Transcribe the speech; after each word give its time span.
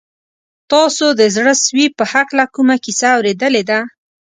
تاسو 0.71 1.05
د 1.19 1.21
زړه 1.35 1.53
سوي 1.65 1.85
په 1.97 2.03
هکله 2.13 2.45
کومه 2.55 2.75
کیسه 2.85 3.07
اورېدلې 3.17 3.63
ده؟ 3.69 3.79